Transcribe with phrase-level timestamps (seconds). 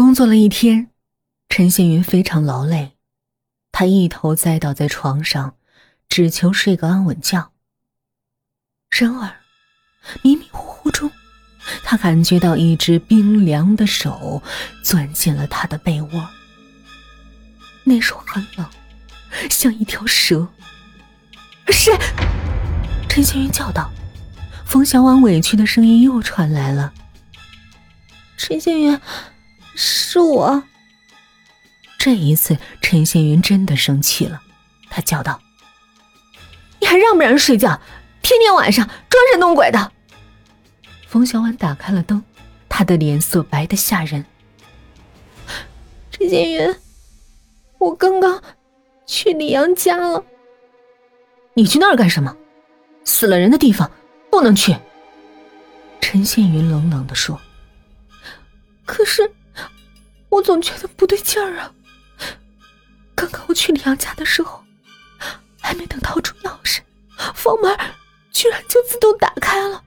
[0.00, 0.88] 工作了一天，
[1.50, 2.92] 陈星云非常劳累，
[3.70, 5.56] 他一头栽倒在床上，
[6.08, 7.52] 只求睡个安稳觉。
[8.88, 9.30] 然而，
[10.22, 11.10] 迷迷糊糊中，
[11.84, 14.42] 他感觉到一只冰凉的手
[14.82, 16.28] 钻进了他的被窝。
[17.84, 18.66] 那手很冷，
[19.50, 20.48] 像一条蛇。
[21.68, 21.92] 谁？
[23.06, 23.92] 陈星云叫道。
[24.64, 26.90] 冯小婉委屈的声音又传来了。
[28.38, 28.98] 陈星云，
[29.82, 30.62] 是我。
[31.98, 34.38] 这一次，陈宪云真的生气了，
[34.90, 35.40] 他叫道
[36.80, 37.80] ：“你还让不让人睡觉？
[38.20, 39.90] 天天晚上装神弄鬼的。”
[41.08, 42.22] 冯小婉打开了灯，
[42.68, 44.22] 她的脸色白的吓人。
[46.10, 46.76] 陈宪云，
[47.78, 48.42] 我刚刚
[49.06, 50.22] 去李阳家了。
[51.54, 52.36] 你去那儿干什么？
[53.04, 53.90] 死了人的地方
[54.30, 54.76] 不能去。
[56.02, 57.40] 陈宪云冷冷的说。
[58.84, 59.32] 可是，
[60.30, 61.72] 我总觉得不对劲儿啊。
[63.14, 64.64] 刚刚我去李阳家的时候，
[65.60, 66.80] 还没等掏出钥匙，
[67.34, 67.76] 房门
[68.30, 69.82] 居然就自动打开了，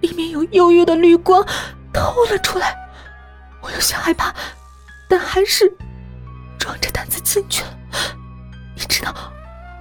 [0.00, 1.46] 里面有幽幽的绿光
[1.92, 2.74] 透了出来。
[3.62, 4.34] 我有些害怕，
[5.08, 5.72] 但还是
[6.58, 7.78] 壮着胆子进去了。
[8.74, 9.14] 你知道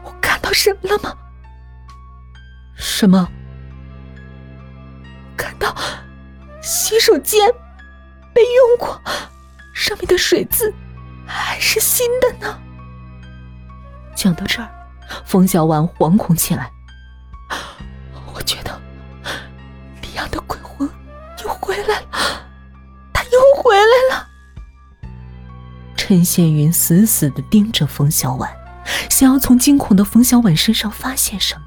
[0.03, 1.17] 我看到什么了吗？
[2.75, 3.27] 什么？
[5.37, 5.75] 看到
[6.61, 7.51] 洗手间
[8.33, 9.01] 被用过，
[9.75, 10.73] 上面的水渍
[11.27, 12.59] 还是新的呢。
[14.15, 14.69] 讲到这儿，
[15.25, 16.71] 冯小婉惶恐起来。
[18.33, 18.81] 我觉得
[20.01, 20.89] 李阳的鬼魂
[21.43, 22.47] 又回来了，
[23.13, 24.27] 他又回来了。
[25.95, 28.49] 陈宪云死死的盯着冯小婉，
[29.09, 31.61] 想要从惊恐的冯小婉身上发现什么。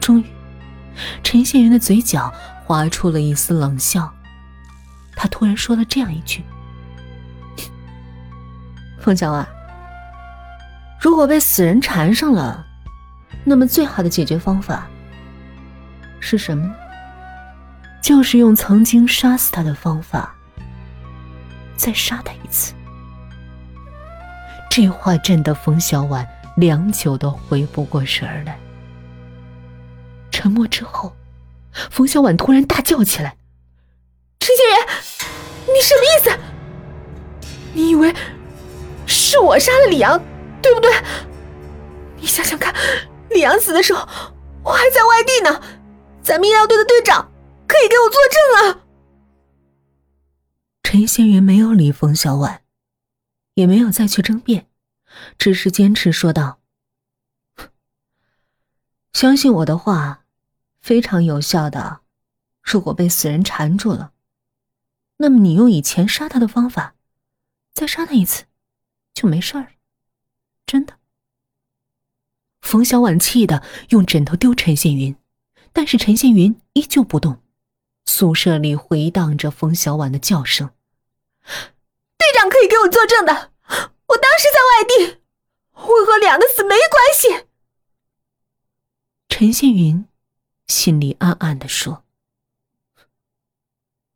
[0.00, 0.24] 终于，
[1.22, 2.32] 陈宪云的嘴角
[2.64, 4.12] 划出了一丝冷笑，
[5.14, 6.44] 他突然说了这样一句
[9.06, 9.46] ：“冯小婉，
[10.98, 12.66] 如果被死人缠上了，
[13.44, 14.88] 那么最好的解决方法
[16.18, 16.74] 是什么呢？
[18.02, 20.34] 就是用曾经杀死他的方法，
[21.76, 22.74] 再杀他一次。”
[24.68, 26.26] 这话震得冯小婉
[26.56, 28.58] 良久都回不过神来。
[30.32, 31.14] 沉默之后，
[31.92, 33.36] 冯小婉突然大叫起来
[34.40, 34.76] ：“陈建元，
[35.68, 37.46] 你什么意思？
[37.72, 38.12] 你以为
[39.36, 40.18] 是我杀了李阳，
[40.62, 40.90] 对不对？
[42.18, 42.74] 你想想看，
[43.28, 44.08] 李阳死的时候，
[44.64, 45.62] 我还在外地呢。
[46.22, 47.30] 咱们医疗队的队长
[47.68, 48.80] 可以给我作证啊。”
[50.82, 52.62] 陈先云没有理冯小婉，
[53.54, 54.68] 也没有再去争辩，
[55.36, 56.58] 只是坚持说道
[59.12, 60.22] ：“相信我的话。”
[60.80, 62.02] 非常有效的。
[62.62, 64.12] 如果被死人缠住了，
[65.16, 66.94] 那么你用以前杀他的方法，
[67.74, 68.44] 再杀他一次，
[69.16, 69.70] 就没事儿了。
[70.66, 70.98] 真的。
[72.60, 75.16] 冯小婉气的用枕头丢陈宪云，
[75.72, 77.42] 但是陈宪云依旧不动。
[78.04, 80.70] 宿舍里回荡着冯小婉的叫声
[82.18, 83.52] ：“队长可以给我作证的，
[84.08, 85.22] 我当时在外地，
[85.72, 87.46] 我和两个死没关系。”
[89.30, 90.06] 陈宪云。
[90.68, 92.04] 心里暗暗的说：“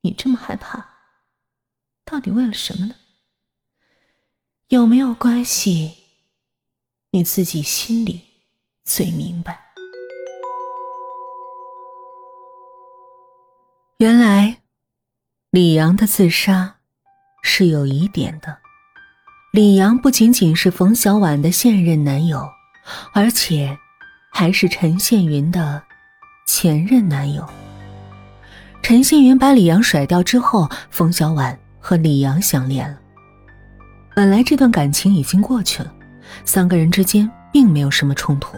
[0.03, 0.85] 你这么害怕，
[2.05, 2.97] 到底为了什么呢？
[4.71, 5.95] 有没有关系？
[7.11, 8.21] 你自己心里
[8.85, 9.59] 最明白。
[13.99, 14.59] 原来，
[15.51, 16.77] 李阳的自杀
[17.43, 18.59] 是有疑点的。
[19.53, 22.49] 李阳不仅仅是冯小婉的现任男友，
[23.13, 23.77] 而且
[24.31, 25.83] 还是陈宪云的。”
[26.47, 27.45] 前任男友
[28.83, 33.01] 陈信云把李阳甩掉之后，冯小婉和李阳相恋了。
[34.15, 35.93] 本来这段感情已经过去了，
[36.45, 38.57] 三个人之间并没有什么冲突，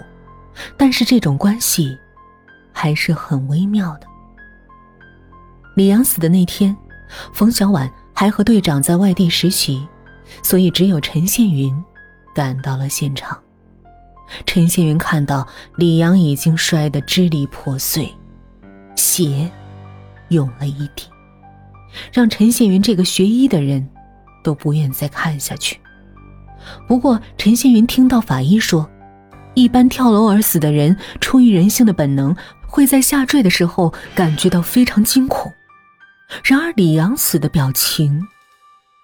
[0.77, 1.97] 但是这种关系
[2.73, 4.07] 还是很微妙的。
[5.77, 6.77] 李阳死的那天，
[7.33, 9.87] 冯小婉还和队长在外地实习，
[10.43, 11.75] 所以只有陈宪云
[12.35, 13.39] 赶到了现场。
[14.47, 18.11] 陈宪云看到李阳已经摔得支离破碎，
[18.97, 19.51] 血
[20.29, 21.07] 涌了一地，
[22.13, 23.87] 让陈宪云这个学医的人
[24.43, 25.79] 都不愿再看下去。
[26.87, 28.89] 不过，陈新云听到法医说，
[29.55, 32.35] 一般跳楼而死的人出于人性的本能，
[32.67, 35.53] 会在下坠的时候感觉到非常惊恐。
[36.45, 38.27] 然而，李阳死的表情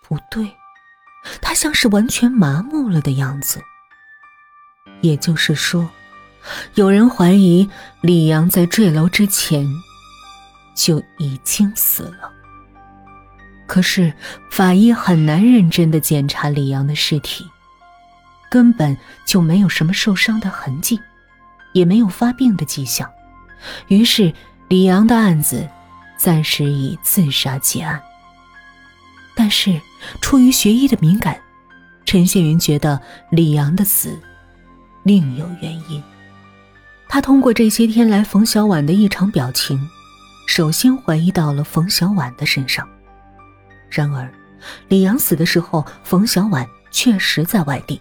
[0.07, 0.51] 不对，
[1.41, 3.61] 他像是完全麻木了的样子。
[5.01, 5.89] 也就是说，
[6.75, 7.69] 有人怀疑
[8.01, 9.67] 李阳在坠楼之前
[10.75, 12.33] 就已经死了。
[13.69, 14.13] 可是
[14.51, 17.47] 法医很难认真的检查李阳的尸体，
[18.51, 20.99] 根本就没有什么受伤的痕迹，
[21.75, 23.09] 也没有发病的迹象。
[23.89, 24.33] 于是
[24.69, 25.69] 李阳的案子
[26.17, 28.03] 暂时以自杀结案。
[29.37, 29.79] 但是
[30.23, 31.39] 出于学医的敏感，
[32.07, 32.99] 陈宪云觉得
[33.31, 34.19] 李阳的死
[35.03, 36.03] 另有原因。
[37.07, 39.79] 他通过这些天来冯小婉的异常表情，
[40.47, 42.89] 首先怀疑到了冯小婉的身上。
[43.91, 44.31] 然而，
[44.89, 48.01] 李阳死的时候，冯小婉确实在外地。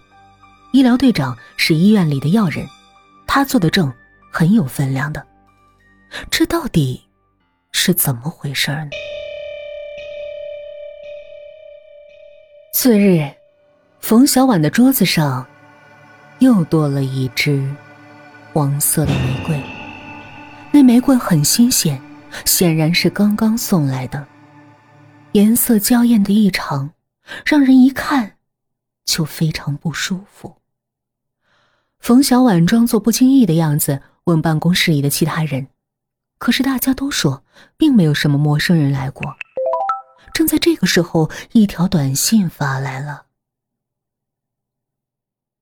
[0.73, 2.67] 医疗队长是医院里的要人，
[3.25, 3.91] 他做的证
[4.31, 5.25] 很有分量的。
[6.29, 7.01] 这到底
[7.71, 8.89] 是怎么回事呢？
[12.73, 13.29] 次日，
[13.99, 15.45] 冯小婉的桌子上
[16.39, 17.67] 又多了一只
[18.53, 19.61] 黄色的玫瑰。
[20.71, 21.99] 那玫瑰很新鲜，
[22.45, 24.27] 显然是刚刚送来的。
[25.33, 26.93] 颜色娇艳的异常，
[27.45, 28.37] 让人一看
[29.05, 30.57] 就非常不舒服。
[31.99, 35.67] 冯小婉装作不经意的样子，问办公室里的其他人，
[36.37, 37.43] 可是大家都说
[37.75, 39.35] 并没有什么陌生人来过。
[40.33, 43.25] 正在这个时候，一条短信发来了：“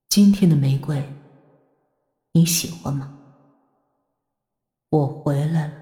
[0.07, 1.13] 今天的玫瑰，
[2.33, 3.17] 你喜欢吗？
[4.89, 5.73] 我回来了，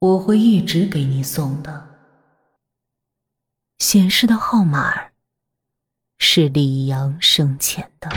[0.00, 1.90] 我会一直给你送的。”
[3.82, 4.94] 显示的号码
[6.20, 8.08] 是李阳生前的。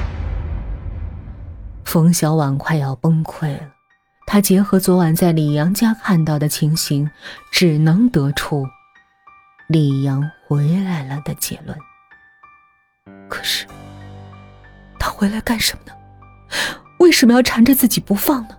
[1.83, 3.73] 冯小婉快要崩溃了，
[4.27, 7.09] 她结合昨晚在李阳家看到的情形，
[7.51, 8.63] 只能得出
[9.67, 11.75] 李阳回来了的结论。
[13.27, 13.65] 可是，
[14.99, 15.97] 他回来干什么呢？
[16.99, 18.55] 为什么要缠着自己不放呢？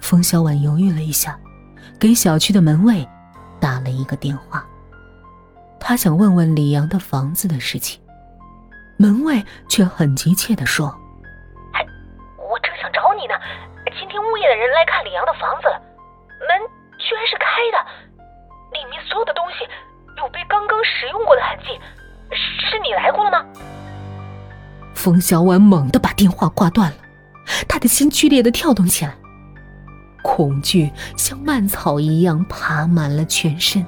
[0.00, 1.38] 冯小婉犹豫了一下，
[1.98, 3.06] 给小区的门卫
[3.60, 4.66] 打了一个电话。
[5.90, 8.00] 他想问问李阳的房子的事情，
[8.96, 10.86] 门卫却很急切的说
[11.74, 11.84] ：“哎，
[12.38, 13.34] 我正想找你呢。
[13.98, 15.82] 今天物业的人来看李阳的房子了，
[16.46, 16.60] 门
[16.96, 17.44] 居然是开
[17.74, 17.90] 的，
[18.70, 19.66] 里面所有的东西
[20.18, 21.76] 有被刚刚使用过的痕迹。
[22.70, 23.44] 是你来过了吗？”
[24.94, 26.98] 冯小婉猛地把电话挂断了，
[27.66, 29.12] 他的心剧烈的跳动起来，
[30.22, 33.84] 恐惧像蔓草一样爬满了全身。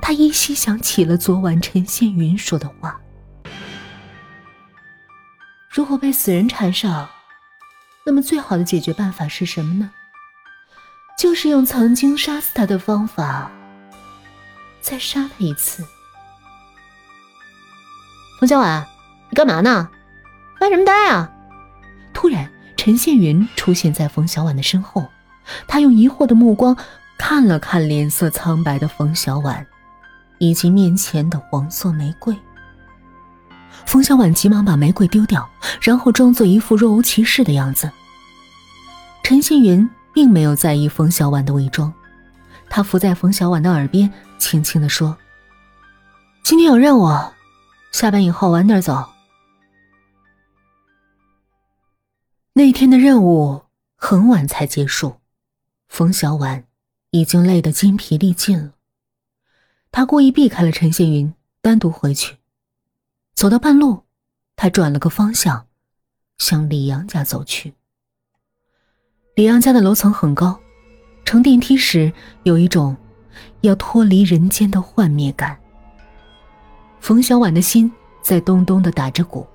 [0.00, 3.00] 他依稀想起了昨晚陈宪云说的话
[5.70, 7.08] ：“如果被死人缠上，
[8.04, 9.90] 那么最好的解决办法是什么呢？
[11.18, 13.50] 就是用曾经杀死他的方法，
[14.80, 15.84] 再杀他一次。”
[18.38, 18.86] 冯小婉，
[19.30, 19.88] 你干嘛呢？
[20.60, 21.30] 发什么呆啊？
[22.12, 25.06] 突然，陈宪云出现在冯小婉的身后，
[25.66, 26.76] 他用疑惑的目光
[27.18, 29.66] 看了看脸色苍白的冯小婉。
[30.38, 32.36] 以及面前的黄色玫瑰，
[33.86, 35.48] 冯小婉急忙把玫瑰丢掉，
[35.80, 37.90] 然后装作一副若无其事的样子。
[39.22, 41.90] 陈新云并没有在意冯小婉的伪装，
[42.68, 45.16] 他伏在冯小婉的耳边，轻轻的说
[46.44, 47.08] ：“今天有任务，
[47.90, 49.02] 下班以后晚点走。”
[52.52, 53.62] 那天的任务
[53.96, 55.16] 很晚才结束，
[55.88, 56.65] 冯小婉
[57.20, 58.72] 已经累得筋疲力尽了。
[59.90, 62.36] 他故意避开了陈宪云，单独回去。
[63.34, 64.02] 走到半路，
[64.54, 65.66] 他转了个方向，
[66.38, 67.74] 向李阳家走去。
[69.34, 70.58] 李阳家的楼层很高，
[71.24, 72.12] 乘电梯时
[72.44, 72.96] 有一种
[73.60, 75.58] 要脱离人间的幻灭感。
[77.00, 79.46] 冯小婉的心在咚咚的打着鼓，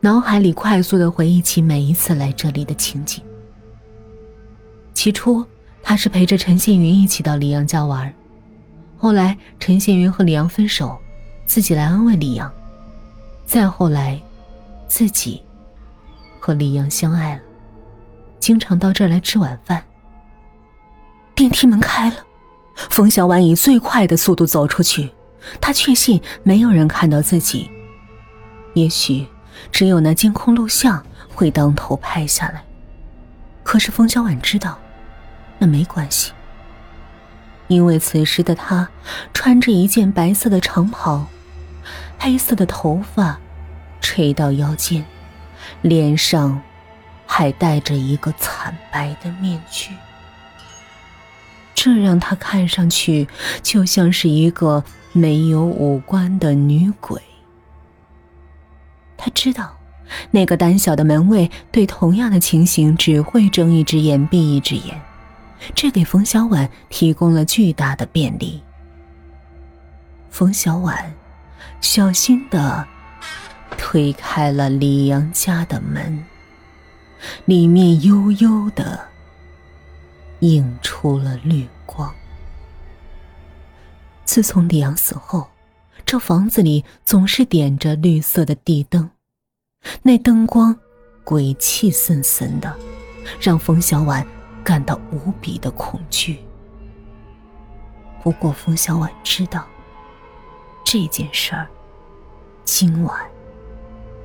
[0.00, 3.22] 脑海里快速的回忆起每一次来这里的情景。
[4.94, 5.44] 起初，
[5.82, 8.12] 他是陪着陈宪云一起到李阳家玩。
[8.96, 10.98] 后来，陈宪云和李阳分手，
[11.46, 12.52] 自己来安慰李阳。
[13.46, 14.20] 再后来，
[14.86, 15.42] 自己
[16.38, 17.40] 和李阳相爱了，
[18.38, 19.82] 经常到这儿来吃晚饭。
[21.34, 22.16] 电梯门开了，
[22.74, 25.10] 冯小婉以最快的速度走出去，
[25.60, 27.70] 她确信没有人看到自己，
[28.74, 29.26] 也许
[29.72, 31.02] 只有那监控录像
[31.34, 32.62] 会当头拍下来。
[33.62, 34.78] 可是冯小婉知道，
[35.60, 36.32] 那没关系。
[37.68, 38.88] 因为此时的他
[39.32, 41.28] 穿着一件白色的长袍，
[42.18, 43.38] 黑色的头发
[44.00, 45.06] 垂到腰间，
[45.82, 46.60] 脸上
[47.26, 49.92] 还戴着一个惨白的面具，
[51.72, 53.28] 这让他看上去
[53.62, 57.22] 就像是一个没有五官的女鬼。
[59.16, 59.76] 他知道，
[60.32, 65.00] 那个胆小的门卫对同样的情形只会睁一只眼闭一只眼。
[65.74, 68.62] 这给冯小婉提供了巨大的便利。
[70.30, 71.12] 冯小婉
[71.80, 72.86] 小心的
[73.76, 76.24] 推开了李阳家的门，
[77.44, 79.08] 里面悠悠的
[80.40, 82.12] 映出了绿光。
[84.24, 85.48] 自从李阳死后，
[86.06, 89.10] 这房子里总是点着绿色的地灯，
[90.02, 90.76] 那灯光
[91.24, 92.74] 鬼气森森的，
[93.40, 94.24] 让冯小婉
[94.70, 96.38] 感到无比的恐惧。
[98.22, 99.66] 不过，冯小婉知道。
[100.84, 101.66] 这件事儿，
[102.62, 103.18] 今晚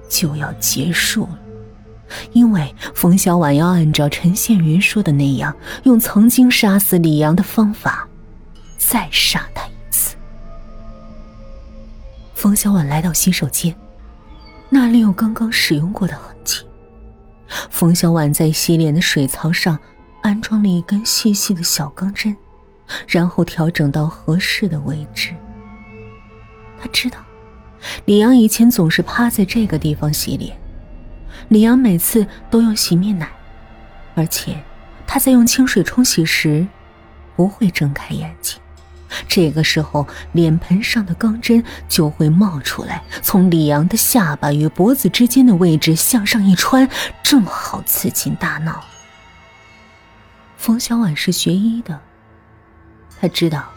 [0.07, 1.39] 就要结束了，
[2.31, 8.07] 因为冯小婉要按照陈宪云说的那样，用曾经杀死李阳的方法，
[8.77, 10.15] 再杀他一次。
[12.35, 13.75] 冯小婉来到洗手间，
[14.69, 16.63] 那里有刚刚使用过的痕迹。
[17.71, 19.79] 冯小婉在洗脸的水槽上
[20.25, 22.35] 安装了一根细细的小钢针，
[23.07, 25.35] 然后调整到合适的位置。
[26.81, 27.19] 他知道，
[28.05, 30.57] 李阳以前总是趴在这个地方洗脸。
[31.49, 33.29] 李阳每次都用洗面奶，
[34.15, 34.59] 而且
[35.05, 36.65] 他在用清水冲洗时
[37.35, 38.59] 不会睁开眼睛。
[39.27, 46.89] 这个时候，脸盆上的钢针就会冒出来，从李阳的下巴与脖子之间的位置向上一穿，
[47.21, 48.83] 正好刺进大脑。
[50.57, 51.99] 冯小婉是学医的，
[53.19, 53.71] 他知道。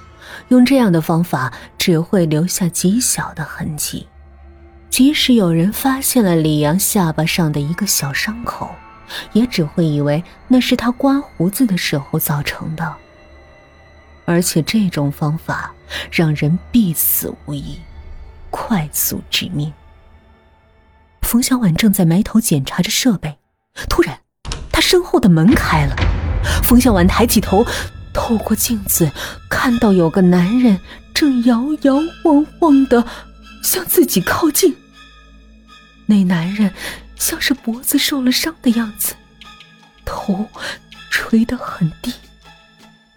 [0.48, 4.06] 用这样的方法只会留下极小的痕迹，
[4.90, 8.70] 即使有人发现了李阳下巴上的一个小伤口，
[9.32, 12.94] 也只会以为那是他刮胡子的时候造成的。
[14.26, 15.72] 而且这种方法
[16.12, 17.80] 让人必死无疑，
[18.50, 19.72] 快速致命。
[21.22, 23.38] 冯小婉正在埋头检查着设备，
[23.88, 24.20] 突然，
[24.70, 25.96] 她身后的门开了，
[26.62, 27.66] 冯小婉抬起头。
[28.14, 29.12] 透过镜子，
[29.48, 30.80] 看到有个男人
[31.14, 33.06] 正摇摇晃晃的
[33.62, 34.76] 向自己靠近。
[36.06, 36.74] 那男人
[37.14, 39.14] 像是脖子受了伤的样子，
[40.04, 40.48] 头
[41.10, 42.12] 垂得很低，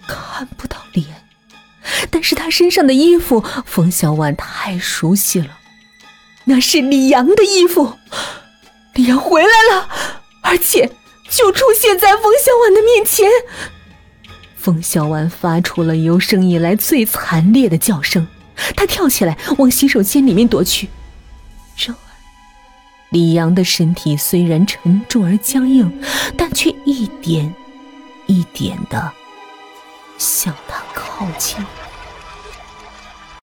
[0.07, 1.07] 看不到脸。
[2.11, 5.57] 但是他身上的衣服，冯小婉太熟悉了，
[6.43, 7.97] 那是李阳的衣服。
[8.93, 9.89] 李阳回来了，
[10.41, 10.91] 而且
[11.31, 13.29] 就出现在冯小婉的面前。
[14.55, 18.27] 冯小婉发出了有生以来最惨烈的叫声，
[18.75, 20.89] 她跳起来往洗手间里面躲去。
[21.77, 22.11] 然而，
[23.09, 25.91] 李阳的身体虽然沉重而僵硬，
[26.37, 27.51] 但却一点
[28.27, 29.11] 一点的
[30.17, 31.57] 向他靠近。